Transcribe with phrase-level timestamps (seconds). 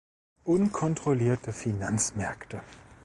[0.45, 2.63] Unkontrollierte Finanzmärkte!